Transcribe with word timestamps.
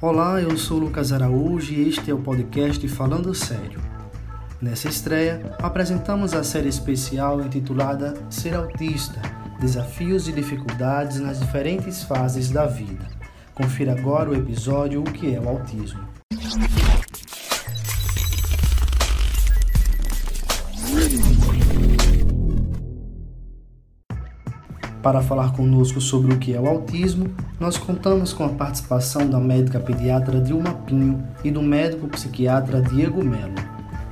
Olá, 0.00 0.40
eu 0.40 0.56
sou 0.56 0.78
Lucas 0.78 1.12
Araújo 1.12 1.72
e 1.72 1.88
este 1.88 2.10
é 2.10 2.14
o 2.14 2.22
podcast 2.22 2.86
Falando 2.88 3.34
Sério. 3.34 3.80
Nessa 4.60 4.88
estreia, 4.88 5.56
apresentamos 5.60 6.34
a 6.34 6.42
série 6.42 6.68
especial 6.68 7.40
intitulada 7.40 8.14
Ser 8.30 8.54
Autista 8.54 9.20
Desafios 9.60 10.26
e 10.26 10.32
Dificuldades 10.32 11.20
nas 11.20 11.38
Diferentes 11.38 12.02
Fases 12.02 12.50
da 12.50 12.64
Vida. 12.64 13.06
Confira 13.54 13.92
agora 13.92 14.30
o 14.30 14.34
episódio 14.34 15.02
O 15.02 15.04
que 15.04 15.34
é 15.34 15.38
o 15.38 15.50
Autismo. 15.50 16.08
Para 25.02 25.22
falar 25.22 25.52
conosco 25.54 25.98
sobre 25.98 26.34
o 26.34 26.38
que 26.38 26.54
é 26.54 26.60
o 26.60 26.68
autismo, 26.68 27.26
nós 27.58 27.78
contamos 27.78 28.34
com 28.34 28.44
a 28.44 28.50
participação 28.50 29.28
da 29.28 29.40
médica 29.40 29.80
pediatra 29.80 30.38
Dilma 30.38 30.74
Pinho 30.86 31.26
e 31.42 31.50
do 31.50 31.62
médico 31.62 32.06
psiquiatra 32.06 32.82
Diego 32.82 33.24
Melo. 33.24 33.54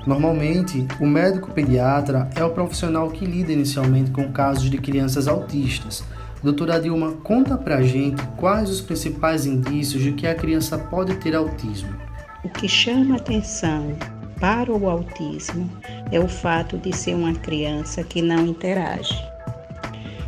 Normalmente, 0.07 0.87
o 0.99 1.07
médico 1.07 1.53
pediatra 1.53 2.31
é 2.35 2.43
o 2.43 2.51
profissional 2.51 3.11
que 3.11 3.27
lida 3.27 3.53
inicialmente 3.53 4.11
com 4.11 4.33
casos 4.33 4.71
de 4.71 4.79
crianças 4.79 5.29
autistas. 5.29 6.03
Doutora 6.43 6.81
Dilma, 6.81 7.13
conta 7.23 7.59
pra 7.59 7.83
gente 7.83 8.27
quais 8.39 8.71
os 8.71 8.81
principais 8.81 9.45
indícios 9.45 10.03
de 10.03 10.13
que 10.13 10.27
a 10.27 10.35
criança 10.35 10.79
pode 10.79 11.17
ter 11.17 11.35
autismo. 11.35 11.95
O 12.43 12.49
que 12.49 12.67
chama 12.67 13.17
atenção 13.17 13.95
para 14.41 14.73
o 14.73 14.89
autismo 14.89 15.69
é 16.11 16.19
o 16.19 16.29
fato 16.29 16.79
de 16.79 16.97
ser 16.97 17.15
uma 17.15 17.35
criança 17.35 18.03
que 18.03 18.23
não 18.23 18.47
interage 18.47 19.38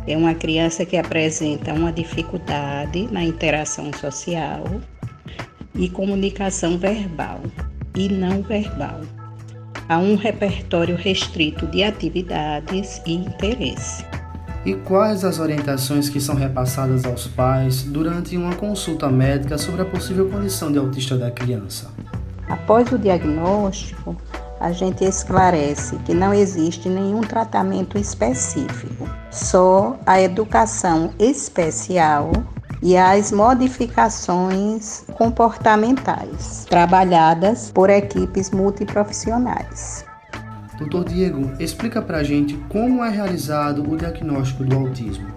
é 0.07 0.17
uma 0.17 0.33
criança 0.33 0.85
que 0.85 0.97
apresenta 0.97 1.73
uma 1.73 1.91
dificuldade 1.91 3.07
na 3.11 3.23
interação 3.23 3.91
social 3.93 4.63
e 5.75 5.89
comunicação 5.89 6.77
verbal 6.77 7.41
e 7.95 8.09
não 8.09 8.41
verbal. 8.41 9.01
Há 9.87 9.97
um 9.97 10.15
repertório 10.15 10.95
restrito 10.95 11.67
de 11.67 11.83
atividades 11.83 13.01
e 13.05 13.13
interesse. 13.13 14.05
E 14.63 14.75
quais 14.75 15.25
as 15.25 15.39
orientações 15.39 16.07
que 16.07 16.21
são 16.21 16.35
repassadas 16.35 17.03
aos 17.03 17.27
pais 17.27 17.81
durante 17.81 18.37
uma 18.37 18.55
consulta 18.55 19.09
médica 19.09 19.57
sobre 19.57 19.81
a 19.81 19.85
possível 19.85 20.29
condição 20.29 20.71
de 20.71 20.77
autista 20.77 21.17
da 21.17 21.31
criança? 21.31 21.89
Após 22.47 22.91
o 22.91 22.97
diagnóstico, 22.97 24.15
a 24.61 24.71
gente 24.71 25.03
esclarece 25.03 25.97
que 26.05 26.13
não 26.13 26.31
existe 26.31 26.87
nenhum 26.87 27.21
tratamento 27.21 27.97
específico, 27.97 29.09
só 29.31 29.99
a 30.05 30.21
educação 30.21 31.11
especial 31.17 32.31
e 32.83 32.95
as 32.95 33.31
modificações 33.31 35.03
comportamentais, 35.15 36.65
trabalhadas 36.69 37.71
por 37.71 37.89
equipes 37.89 38.51
multiprofissionais. 38.51 40.05
Doutor 40.77 41.05
Diego, 41.05 41.51
explica 41.59 42.01
pra 42.01 42.23
gente 42.23 42.55
como 42.69 43.03
é 43.03 43.09
realizado 43.09 43.87
o 43.87 43.97
diagnóstico 43.97 44.63
do 44.63 44.75
autismo. 44.77 45.27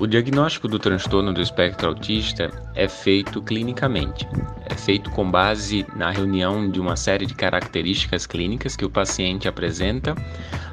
O 0.00 0.06
diagnóstico 0.06 0.68
do 0.68 0.78
transtorno 0.78 1.34
do 1.34 1.42
espectro 1.42 1.88
autista 1.88 2.52
é 2.76 2.86
feito 2.86 3.42
clinicamente. 3.42 4.28
É 4.66 4.74
feito 4.76 5.10
com 5.10 5.28
base 5.28 5.84
na 5.96 6.12
reunião 6.12 6.70
de 6.70 6.78
uma 6.78 6.94
série 6.94 7.26
de 7.26 7.34
características 7.34 8.24
clínicas 8.24 8.76
que 8.76 8.84
o 8.84 8.90
paciente 8.90 9.48
apresenta 9.48 10.14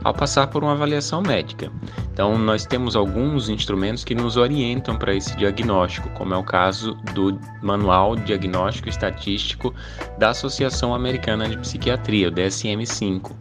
ao 0.03 0.13
passar 0.13 0.45
por 0.45 0.63
uma 0.63 0.73
avaliação 0.73 1.23
médica. 1.23 1.71
Então, 2.13 2.37
nós 2.37 2.67
temos 2.67 2.95
alguns 2.95 3.49
instrumentos 3.49 4.03
que 4.03 4.13
nos 4.13 4.37
orientam 4.37 4.95
para 4.95 5.15
esse 5.15 5.35
diagnóstico, 5.35 6.07
como 6.09 6.35
é 6.35 6.37
o 6.37 6.43
caso 6.43 6.93
do 7.15 7.39
Manual 7.63 8.15
Diagnóstico 8.15 8.89
Estatístico 8.89 9.73
da 10.19 10.29
Associação 10.29 10.93
Americana 10.93 11.49
de 11.49 11.57
Psiquiatria, 11.57 12.27
o 12.27 12.31
DSM-5. 12.31 13.31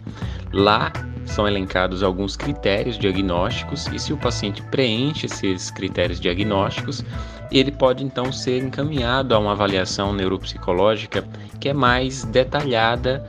Lá 0.50 0.90
são 1.26 1.46
elencados 1.46 2.02
alguns 2.02 2.36
critérios 2.36 2.98
diagnósticos 2.98 3.86
e 3.92 3.98
se 3.98 4.12
o 4.12 4.16
paciente 4.16 4.62
preenche 4.62 5.26
esses 5.26 5.70
critérios 5.70 6.20
diagnósticos, 6.20 7.04
ele 7.50 7.70
pode 7.70 8.04
então 8.04 8.32
ser 8.32 8.62
encaminhado 8.62 9.34
a 9.34 9.38
uma 9.38 9.52
avaliação 9.52 10.12
neuropsicológica 10.12 11.24
que 11.60 11.68
é 11.68 11.72
mais 11.72 12.24
detalhada 12.24 13.24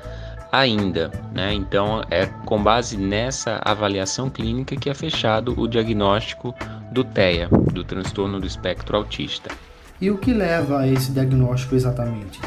ainda, 0.52 1.12
né? 1.34 1.54
Então 1.54 2.04
é 2.10 2.26
com 2.46 2.62
base 2.62 2.98
nessa 2.98 3.60
avaliação 3.64 4.30
clínica 4.30 4.76
que 4.76 4.90
é 4.90 4.94
fechado 4.94 5.54
o 5.60 5.68
diagnóstico 5.68 6.56
do 6.92 7.04
TEA, 7.04 7.50
do 7.74 7.84
transtorno 7.84 8.40
do 8.40 8.48
espectro 8.48 8.96
autista. 8.96 9.50
E 10.00 10.10
o 10.10 10.18
que 10.18 10.34
leva 10.34 10.80
a 10.80 10.88
esse 10.88 11.12
diagnóstico 11.12 11.76
exatamente? 11.76 12.40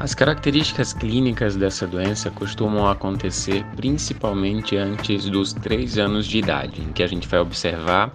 As 0.00 0.14
características 0.14 0.92
clínicas 0.92 1.56
dessa 1.56 1.84
doença 1.84 2.30
costumam 2.30 2.88
acontecer 2.88 3.64
principalmente 3.74 4.76
antes 4.76 5.28
dos 5.28 5.52
3 5.52 5.98
anos 5.98 6.26
de 6.26 6.38
idade, 6.38 6.80
em 6.80 6.92
que 6.92 7.02
a 7.02 7.06
gente 7.08 7.26
vai 7.26 7.40
observar 7.40 8.12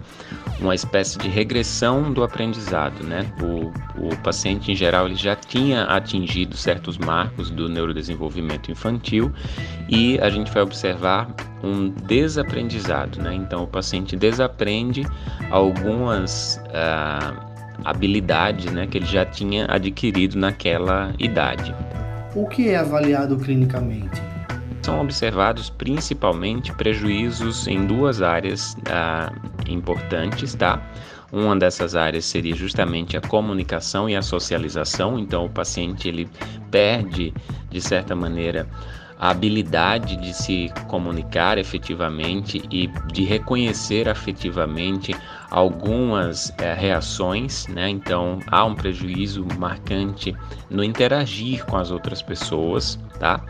uma 0.60 0.74
espécie 0.74 1.18
de 1.18 1.28
regressão 1.28 2.10
do 2.10 2.24
aprendizado. 2.24 3.04
Né? 3.04 3.30
O, 3.42 3.70
o 4.06 4.16
paciente, 4.22 4.72
em 4.72 4.74
geral, 4.74 5.04
ele 5.06 5.14
já 5.14 5.36
tinha 5.36 5.84
atingido 5.84 6.56
certos 6.56 6.96
marcos 6.96 7.50
do 7.50 7.68
neurodesenvolvimento 7.68 8.70
infantil 8.70 9.30
e 9.86 10.18
a 10.20 10.30
gente 10.30 10.50
vai 10.50 10.62
observar 10.62 11.28
um 11.62 11.90
desaprendizado. 11.90 13.20
Né? 13.20 13.34
Então, 13.34 13.62
o 13.62 13.66
paciente 13.66 14.16
desaprende 14.16 15.06
algumas. 15.50 16.58
Uh, 16.68 17.53
habilidades 17.84 18.72
né, 18.72 18.86
que 18.86 18.98
ele 18.98 19.06
já 19.06 19.24
tinha 19.24 19.66
adquirido 19.68 20.36
naquela 20.36 21.12
idade. 21.18 21.74
O 22.34 22.46
que 22.48 22.68
é 22.68 22.76
avaliado 22.76 23.36
clinicamente? 23.38 24.20
São 24.82 25.00
observados 25.00 25.70
principalmente 25.70 26.72
prejuízos 26.74 27.66
em 27.66 27.86
duas 27.86 28.20
áreas 28.20 28.76
ah, 28.90 29.32
importantes, 29.66 30.54
tá? 30.54 30.82
Uma 31.32 31.56
dessas 31.56 31.96
áreas 31.96 32.26
seria 32.26 32.54
justamente 32.54 33.16
a 33.16 33.20
comunicação 33.20 34.08
e 34.08 34.14
a 34.14 34.22
socialização. 34.22 35.18
Então, 35.18 35.46
o 35.46 35.50
paciente 35.50 36.06
ele 36.06 36.28
perde, 36.70 37.34
de 37.70 37.80
certa 37.80 38.14
maneira, 38.14 38.68
a 39.18 39.30
habilidade 39.30 40.16
de 40.16 40.34
se 40.34 40.72
comunicar 40.88 41.58
efetivamente 41.58 42.62
e 42.70 42.88
de 43.12 43.24
reconhecer 43.24 44.08
afetivamente 44.08 45.14
algumas 45.50 46.52
é, 46.58 46.74
reações, 46.74 47.66
né? 47.68 47.88
Então 47.88 48.40
há 48.48 48.64
um 48.64 48.74
prejuízo 48.74 49.46
marcante 49.56 50.34
no 50.68 50.82
interagir 50.82 51.64
com 51.66 51.76
as 51.76 51.90
outras 51.90 52.20
pessoas, 52.20 52.98
tá? 53.20 53.40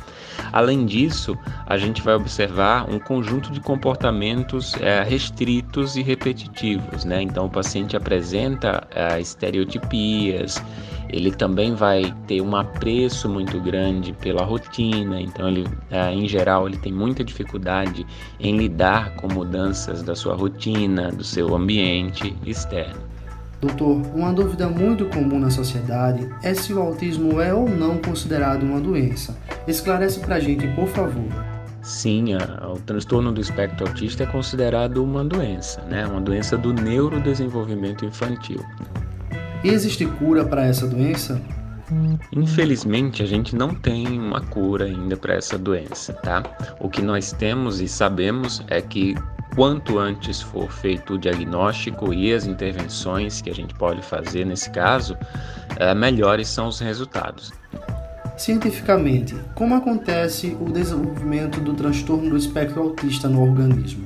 Além 0.52 0.84
disso, 0.84 1.36
a 1.66 1.78
gente 1.78 2.02
vai 2.02 2.14
observar 2.14 2.90
um 2.90 2.98
conjunto 2.98 3.50
de 3.50 3.60
comportamentos 3.60 4.74
é, 4.80 5.02
restritos 5.02 5.96
e 5.96 6.02
repetitivos, 6.02 7.04
né? 7.04 7.22
Então 7.22 7.46
o 7.46 7.50
paciente 7.50 7.96
apresenta 7.96 8.86
é, 8.94 9.20
estereotipias, 9.20 10.62
ele 11.08 11.30
também 11.30 11.74
vai 11.74 12.14
ter 12.26 12.40
um 12.40 12.56
apreço 12.56 13.28
muito 13.28 13.60
grande 13.60 14.12
pela 14.12 14.44
rotina, 14.44 15.20
então 15.20 15.48
ele, 15.48 15.66
é, 15.90 16.12
em 16.12 16.26
geral, 16.26 16.66
ele 16.66 16.76
tem 16.76 16.92
muita 16.92 17.24
dificuldade 17.24 18.06
em 18.40 18.56
lidar 18.56 19.14
com 19.16 19.32
mudanças 19.32 20.02
da 20.02 20.14
sua 20.14 20.34
rotina, 20.34 21.10
do 21.10 21.24
seu 21.24 21.54
ambiente 21.54 22.36
externo. 22.44 23.14
Doutor, 23.60 24.02
uma 24.14 24.32
dúvida 24.32 24.68
muito 24.68 25.06
comum 25.06 25.38
na 25.38 25.50
sociedade 25.50 26.28
é 26.42 26.52
se 26.52 26.74
o 26.74 26.80
autismo 26.80 27.40
é 27.40 27.54
ou 27.54 27.68
não 27.68 27.96
considerado 27.98 28.62
uma 28.62 28.78
doença. 28.78 29.34
Esclarece 29.66 30.20
pra 30.20 30.38
gente, 30.38 30.66
por 30.68 30.86
favor. 30.88 31.24
Sim, 31.80 32.34
a, 32.34 32.68
o 32.68 32.78
transtorno 32.80 33.32
do 33.32 33.40
espectro 33.40 33.86
autista 33.86 34.24
é 34.24 34.26
considerado 34.26 35.02
uma 35.02 35.24
doença, 35.24 35.82
né? 35.82 36.06
Uma 36.06 36.20
doença 36.20 36.56
do 36.56 36.72
neurodesenvolvimento 36.72 38.04
infantil. 38.04 38.60
Existe 39.64 40.04
cura 40.04 40.44
para 40.44 40.66
essa 40.66 40.86
doença? 40.86 41.40
Infelizmente, 42.30 43.22
a 43.22 43.26
gente 43.26 43.56
não 43.56 43.74
tem 43.74 44.06
uma 44.18 44.42
cura 44.42 44.84
ainda 44.84 45.16
para 45.16 45.34
essa 45.34 45.56
doença, 45.56 46.12
tá? 46.12 46.42
O 46.78 46.90
que 46.90 47.00
nós 47.00 47.32
temos 47.32 47.80
e 47.80 47.88
sabemos 47.88 48.62
é 48.68 48.82
que 48.82 49.14
quanto 49.54 49.98
antes 49.98 50.42
for 50.42 50.70
feito 50.70 51.14
o 51.14 51.18
diagnóstico 51.18 52.12
e 52.12 52.34
as 52.34 52.44
intervenções 52.44 53.40
que 53.40 53.48
a 53.48 53.54
gente 53.54 53.74
pode 53.74 54.02
fazer 54.02 54.44
nesse 54.44 54.68
caso, 54.68 55.16
é, 55.76 55.94
melhores 55.94 56.48
são 56.48 56.68
os 56.68 56.78
resultados. 56.78 57.50
Cientificamente, 58.36 59.34
como 59.54 59.74
acontece 59.74 60.54
o 60.60 60.70
desenvolvimento 60.70 61.58
do 61.58 61.72
transtorno 61.72 62.28
do 62.28 62.36
espectro 62.36 62.82
autista 62.82 63.30
no 63.30 63.42
organismo? 63.42 64.04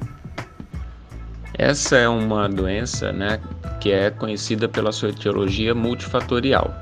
Essa 1.59 1.97
é 1.97 2.09
uma 2.09 2.49
doença 2.49 3.13
né, 3.13 3.41
que 3.81 3.91
é 3.91 4.11
conhecida 4.11 4.69
pela 4.69 4.93
sua 4.93 5.09
etiologia 5.09 5.75
multifatorial. 5.75 6.73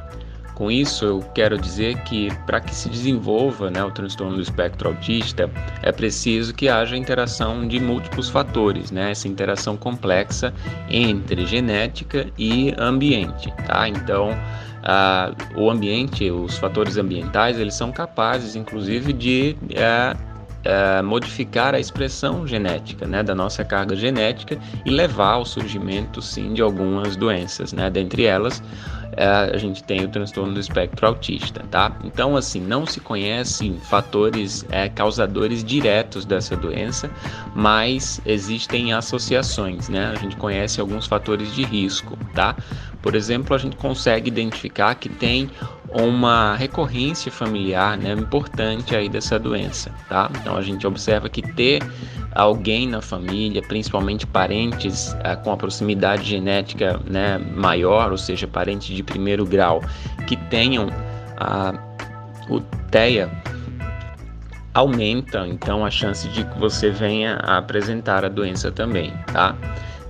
Com 0.54 0.70
isso, 0.70 1.04
eu 1.04 1.20
quero 1.34 1.58
dizer 1.58 2.02
que 2.04 2.28
para 2.46 2.60
que 2.60 2.74
se 2.74 2.88
desenvolva 2.88 3.70
né, 3.70 3.82
o 3.84 3.90
transtorno 3.90 4.36
do 4.36 4.42
espectro 4.42 4.88
autista, 4.88 5.50
é 5.82 5.92
preciso 5.92 6.54
que 6.54 6.68
haja 6.68 6.96
interação 6.96 7.66
de 7.68 7.78
múltiplos 7.78 8.30
fatores, 8.30 8.90
né, 8.90 9.10
essa 9.10 9.28
interação 9.28 9.76
complexa 9.76 10.54
entre 10.88 11.44
genética 11.44 12.26
e 12.38 12.74
ambiente. 12.78 13.52
Tá? 13.66 13.86
Então, 13.86 14.30
o 15.54 15.70
ambiente, 15.70 16.30
os 16.30 16.56
fatores 16.56 16.96
ambientais, 16.96 17.58
eles 17.58 17.74
são 17.74 17.92
capazes, 17.92 18.56
inclusive, 18.56 19.12
de 19.12 19.56
é, 19.74 20.16
é, 20.66 21.02
modificar 21.02 21.74
a 21.74 21.80
expressão 21.80 22.46
genética, 22.46 23.06
né, 23.06 23.22
da 23.22 23.34
nossa 23.34 23.64
carga 23.64 23.94
genética 23.94 24.58
e 24.84 24.90
levar 24.90 25.34
ao 25.34 25.44
surgimento, 25.44 26.20
sim, 26.20 26.52
de 26.52 26.60
algumas 26.60 27.16
doenças, 27.16 27.72
né, 27.72 27.88
dentre 27.88 28.24
elas 28.24 28.62
é, 29.16 29.26
a 29.26 29.56
gente 29.56 29.82
tem 29.82 30.04
o 30.04 30.08
transtorno 30.08 30.52
do 30.52 30.60
espectro 30.60 31.06
autista, 31.06 31.64
tá? 31.70 31.96
Então, 32.04 32.36
assim, 32.36 32.60
não 32.60 32.84
se 32.84 33.00
conhecem 33.00 33.78
fatores 33.78 34.66
é, 34.70 34.88
causadores 34.90 35.64
diretos 35.64 36.26
dessa 36.26 36.54
doença, 36.54 37.10
mas 37.54 38.20
existem 38.26 38.92
associações, 38.92 39.88
né? 39.88 40.12
A 40.14 40.16
gente 40.16 40.36
conhece 40.36 40.80
alguns 40.80 41.06
fatores 41.06 41.54
de 41.54 41.64
risco, 41.64 42.16
tá? 42.34 42.54
Por 43.00 43.14
exemplo, 43.14 43.54
a 43.54 43.58
gente 43.58 43.76
consegue 43.76 44.28
identificar 44.28 44.94
que 44.96 45.08
tem 45.08 45.50
uma 45.92 46.56
recorrência 46.56 47.30
familiar 47.30 47.96
né, 47.96 48.12
importante 48.12 48.94
aí 48.94 49.08
dessa 49.08 49.38
doença, 49.38 49.90
tá? 50.08 50.30
Então 50.40 50.56
a 50.56 50.62
gente 50.62 50.86
observa 50.86 51.28
que 51.28 51.42
ter 51.42 51.82
alguém 52.34 52.86
na 52.86 53.00
família, 53.00 53.62
principalmente 53.62 54.26
parentes 54.26 55.12
uh, 55.12 55.42
com 55.42 55.52
a 55.52 55.56
proximidade 55.56 56.24
genética 56.24 57.00
né, 57.06 57.38
maior, 57.38 58.10
ou 58.10 58.18
seja, 58.18 58.46
parentes 58.46 58.94
de 58.94 59.02
primeiro 59.02 59.44
grau, 59.44 59.82
que 60.26 60.36
tenham 60.36 60.88
uh, 60.88 62.54
o 62.54 62.60
TEA, 62.90 63.30
aumenta 64.74 65.46
então 65.46 65.84
a 65.86 65.90
chance 65.90 66.28
de 66.28 66.44
que 66.44 66.58
você 66.58 66.90
venha 66.90 67.36
a 67.42 67.56
apresentar 67.56 68.24
a 68.24 68.28
doença 68.28 68.70
também, 68.70 69.12
tá? 69.32 69.56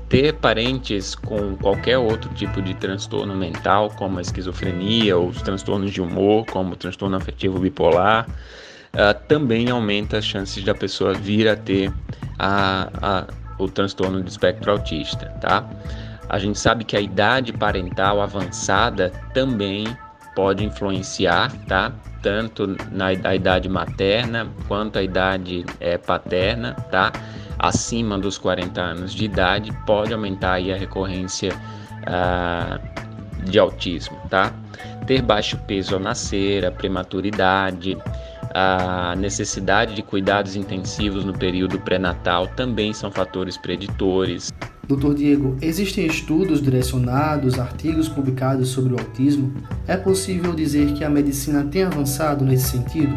Ter 0.08 0.34
parentes 0.34 1.14
com 1.14 1.56
qualquer 1.56 1.98
outro 1.98 2.32
tipo 2.34 2.62
de 2.62 2.74
transtorno 2.74 3.34
mental, 3.34 3.90
como 3.96 4.18
a 4.18 4.22
esquizofrenia 4.22 5.16
ou 5.16 5.28
os 5.28 5.42
transtornos 5.42 5.90
de 5.90 6.00
humor, 6.00 6.46
como 6.46 6.72
o 6.72 6.76
transtorno 6.76 7.16
afetivo 7.16 7.58
bipolar, 7.58 8.26
uh, 8.28 9.26
também 9.26 9.68
aumenta 9.70 10.18
as 10.18 10.24
chances 10.24 10.62
da 10.62 10.74
pessoa 10.74 11.12
vir 11.14 11.48
a 11.48 11.56
ter 11.56 11.92
a, 12.38 12.88
a, 13.02 13.26
o 13.58 13.68
transtorno 13.68 14.22
do 14.22 14.28
espectro 14.28 14.70
autista, 14.70 15.26
tá? 15.40 15.68
A 16.28 16.38
gente 16.38 16.58
sabe 16.58 16.84
que 16.84 16.96
a 16.96 17.00
idade 17.00 17.52
parental 17.52 18.20
avançada 18.20 19.10
também 19.32 19.86
pode 20.34 20.64
influenciar, 20.64 21.52
tá? 21.66 21.92
Tanto 22.22 22.76
na 22.90 23.12
idade 23.34 23.68
materna 23.68 24.48
quanto 24.66 24.98
a 24.98 25.02
idade 25.02 25.64
é, 25.78 25.96
paterna, 25.96 26.74
tá? 26.90 27.12
Acima 27.58 28.18
dos 28.18 28.38
40 28.38 28.80
anos 28.80 29.14
de 29.14 29.24
idade 29.24 29.72
pode 29.86 30.12
aumentar 30.12 30.54
aí 30.54 30.72
a 30.72 30.76
recorrência 30.76 31.52
ah, 32.06 32.78
de 33.44 33.58
autismo, 33.58 34.16
tá? 34.28 34.52
Ter 35.06 35.22
baixo 35.22 35.56
peso 35.66 35.94
ao 35.94 36.00
nascer, 36.00 36.64
a 36.64 36.70
prematuridade, 36.70 37.96
a 38.54 39.14
necessidade 39.16 39.94
de 39.94 40.02
cuidados 40.02 40.56
intensivos 40.56 41.24
no 41.24 41.32
período 41.32 41.78
pré-natal 41.78 42.46
também 42.48 42.92
são 42.92 43.10
fatores 43.10 43.56
preditores. 43.56 44.52
Doutor 44.88 45.14
Diego, 45.14 45.56
existem 45.60 46.06
estudos 46.06 46.62
direcionados, 46.62 47.58
artigos 47.58 48.08
publicados 48.08 48.68
sobre 48.68 48.94
o 48.94 48.98
autismo? 48.98 49.52
É 49.86 49.96
possível 49.96 50.54
dizer 50.54 50.92
que 50.94 51.04
a 51.04 51.10
medicina 51.10 51.64
tem 51.64 51.82
avançado 51.82 52.44
nesse 52.44 52.70
sentido? 52.70 53.16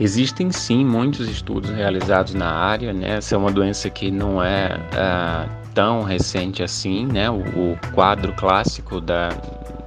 Existem 0.00 0.50
sim 0.50 0.82
muitos 0.82 1.28
estudos 1.28 1.70
realizados 1.70 2.32
na 2.32 2.50
área, 2.50 2.90
né? 2.90 3.18
Essa 3.18 3.34
é 3.34 3.38
uma 3.38 3.52
doença 3.52 3.90
que 3.90 4.10
não 4.10 4.42
é 4.42 4.80
uh, 4.94 5.50
tão 5.74 6.02
recente 6.02 6.62
assim, 6.62 7.04
né? 7.04 7.28
O, 7.28 7.40
o, 7.40 7.78
quadro 7.92 8.32
clássico 8.32 8.98
da, 8.98 9.28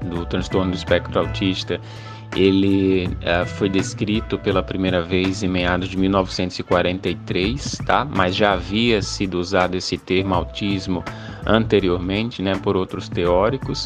do 0.03 0.23
transtorno 0.27 0.69
do 0.69 0.77
espectro 0.77 1.19
autista 1.19 1.81
ele 2.35 3.07
uh, 3.07 3.45
foi 3.45 3.69
descrito 3.69 4.37
pela 4.37 4.61
primeira 4.61 5.01
vez 5.01 5.41
em 5.41 5.47
meados 5.47 5.89
de 5.89 5.97
1943, 5.97 7.81
tá? 7.85 8.05
Mas 8.05 8.35
já 8.35 8.53
havia 8.53 9.01
sido 9.01 9.39
usado 9.39 9.75
esse 9.75 9.97
termo 9.97 10.35
autismo 10.35 11.03
anteriormente, 11.43 12.41
né? 12.41 12.55
Por 12.55 12.77
outros 12.77 13.09
teóricos. 13.09 13.85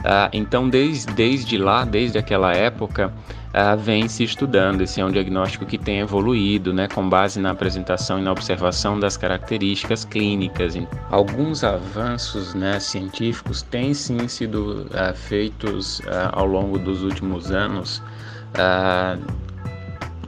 Uh, 0.00 0.28
então, 0.32 0.68
desde, 0.68 1.12
desde 1.12 1.56
lá, 1.56 1.84
desde 1.84 2.18
aquela 2.18 2.52
época, 2.52 3.12
uh, 3.54 3.76
vem 3.78 4.08
se 4.08 4.24
estudando. 4.24 4.82
Esse 4.82 5.00
é 5.00 5.04
um 5.04 5.10
diagnóstico 5.10 5.64
que 5.64 5.78
tem 5.78 6.00
evoluído, 6.00 6.72
né, 6.72 6.88
com 6.88 7.08
base 7.08 7.40
na 7.40 7.50
apresentação 7.50 8.18
e 8.18 8.22
na 8.22 8.32
observação 8.32 8.98
das 8.98 9.16
características 9.16 10.04
clínicas. 10.04 10.74
Alguns 11.10 11.64
avanços 11.64 12.54
né, 12.54 12.78
científicos 12.80 13.62
têm 13.62 13.94
sim 13.94 14.28
sido 14.28 14.86
uh, 14.86 15.14
feitos 15.14 16.00
uh, 16.00 16.30
ao 16.32 16.46
longo 16.46 16.78
dos 16.78 17.02
últimos 17.02 17.50
anos. 17.50 18.02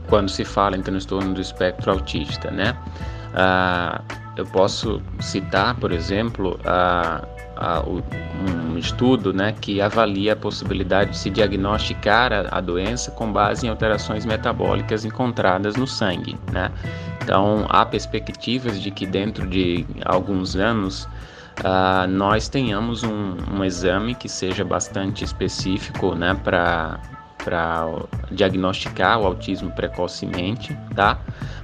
quando 0.08 0.28
se 0.28 0.44
fala 0.44 0.76
em 0.76 0.82
transtorno 0.82 1.34
do 1.34 1.40
espectro 1.40 1.92
autista, 1.92 2.50
né? 2.50 2.76
eu 4.36 4.44
posso 4.46 5.00
citar, 5.20 5.74
por 5.76 5.92
exemplo, 5.92 6.58
a 7.60 7.82
um 7.86 8.78
estudo 8.78 9.32
né, 9.32 9.54
que 9.60 9.80
avalia 9.80 10.32
a 10.32 10.36
possibilidade 10.36 11.10
de 11.10 11.18
se 11.18 11.28
diagnosticar 11.28 12.32
a, 12.32 12.46
a, 12.50 12.60
doença 12.60 13.10
com 13.10 13.30
base 13.30 13.66
em 13.66 13.68
alterações 13.68 14.24
metabólicas 14.24 15.04
encontradas 15.04 15.76
no 15.76 15.86
sangue. 15.86 16.36
Né? 16.50 16.70
Então, 17.22 17.66
há 17.68 17.84
perspectivas 17.84 18.80
de 18.80 18.90
que 18.90 19.06
dentro 19.06 19.46
de 19.46 19.86
alguns 20.04 20.56
anos 20.56 21.04
uh, 21.60 22.08
nós 22.08 22.48
tenhamos 22.48 23.02
um, 23.02 23.36
um, 23.52 23.62
exame 23.62 24.14
que 24.14 24.28
seja 24.28 24.64
bastante 24.64 25.22
específico 25.22 26.14
né, 26.14 26.34
para 26.42 26.98
para 27.44 27.86
diagnosticar 28.30 29.20
o 29.20 29.26
autismo 29.26 29.70
precocemente, 29.72 30.76
tá? 30.94 31.18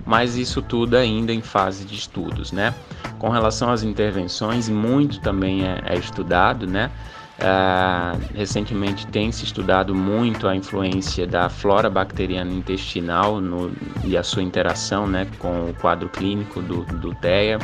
Mas 0.05 0.37
isso 0.37 0.63
tudo 0.63 0.97
ainda 0.97 1.33
em 1.33 1.41
fase 1.41 1.85
de 1.85 1.95
estudos, 1.95 2.53
né? 2.53 2.75
Com 3.19 3.29
relação 3.31 3.71
às 3.71 3.83
intervenções, 3.83 4.69
muito 4.69 5.21
também 5.21 5.65
é, 5.65 5.81
é 5.87 5.97
estudado, 5.97 6.67
né? 6.67 6.91
Uh, 7.39 8.19
recentemente 8.35 9.07
tem 9.09 9.31
se 9.31 9.45
estudado 9.45 9.95
muito 9.95 10.49
a 10.49 10.57
influência 10.57 11.27
da 11.27 11.51
flora 11.51 11.91
bacteriana 11.91 12.51
intestinal 12.51 13.43
no, 13.43 13.71
e 14.05 14.17
a 14.17 14.23
sua 14.23 14.43
interação 14.43 15.07
né, 15.07 15.27
com 15.39 15.69
o 15.69 15.75
quadro 15.75 16.09
clínico 16.09 16.63
do, 16.63 16.85
do 16.85 17.15
TEA. 17.17 17.59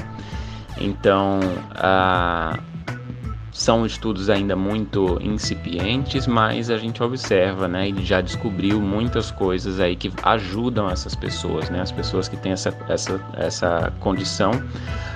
Então, 0.76 1.40
uh, 1.40 2.71
são 3.52 3.84
estudos 3.84 4.30
ainda 4.30 4.56
muito 4.56 5.18
incipientes, 5.22 6.26
mas 6.26 6.70
a 6.70 6.78
gente 6.78 7.02
observa, 7.02 7.68
né, 7.68 7.90
e 7.90 8.04
já 8.04 8.22
descobriu 8.22 8.80
muitas 8.80 9.30
coisas 9.30 9.78
aí 9.78 9.94
que 9.94 10.10
ajudam 10.22 10.88
essas 10.88 11.14
pessoas, 11.14 11.68
né, 11.68 11.82
as 11.82 11.92
pessoas 11.92 12.28
que 12.28 12.36
têm 12.36 12.52
essa, 12.52 12.74
essa, 12.88 13.20
essa 13.36 13.92
condição 14.00 14.52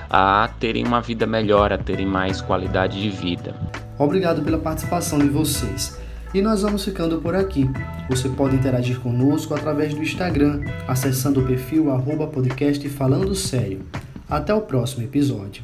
a 0.09 0.49
terem 0.59 0.85
uma 0.85 1.01
vida 1.01 1.25
melhor, 1.25 1.73
a 1.73 1.77
terem 1.77 2.05
mais 2.05 2.39
qualidade 2.39 3.01
de 3.01 3.09
vida. 3.09 3.55
Obrigado 3.97 4.43
pela 4.43 4.59
participação 4.59 5.17
de 5.17 5.27
vocês. 5.27 5.99
E 6.33 6.41
nós 6.41 6.61
vamos 6.61 6.85
ficando 6.85 7.19
por 7.19 7.33
aqui. 7.33 7.67
Você 8.09 8.29
pode 8.29 8.55
interagir 8.55 8.99
conosco 8.99 9.55
através 9.55 9.93
do 9.93 10.03
Instagram, 10.03 10.61
acessando 10.87 11.39
o 11.39 11.45
perfil 11.45 11.91
arroba 11.91 12.27
podcast 12.27 12.87
Falando 12.89 13.33
Sério. 13.33 13.81
Até 14.29 14.53
o 14.53 14.61
próximo 14.61 15.03
episódio. 15.03 15.63